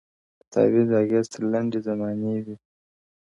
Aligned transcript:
د 0.39 0.41
تعویذ 0.53 0.89
اغېز 1.01 1.25
تر 1.33 1.41
لنډي 1.51 1.79
زمانې 1.87 2.33
وي- 2.45 2.55